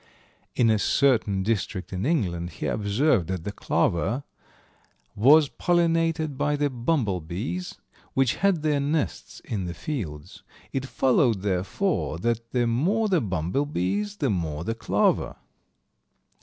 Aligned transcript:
In 0.55 0.71
a 0.71 0.79
certain 0.79 1.43
district 1.43 1.93
in 1.93 2.07
England 2.07 2.49
he 2.53 2.65
observed 2.65 3.27
that 3.27 3.43
the 3.43 3.51
clover 3.51 4.23
was 5.15 5.47
pollinated 5.47 6.37
by 6.39 6.55
the 6.55 6.71
bumblebees, 6.71 7.75
which 8.15 8.37
had 8.37 8.63
their 8.63 8.79
nests 8.79 9.41
in 9.41 9.65
the 9.65 9.75
fields. 9.75 10.41
It 10.73 10.87
followed, 10.87 11.43
therefore, 11.43 12.17
that 12.17 12.49
the 12.49 12.65
more 12.65 13.09
the 13.09 13.21
bumblebees, 13.21 14.17
the 14.17 14.31
more 14.31 14.63
the 14.63 14.73
clover. 14.73 15.35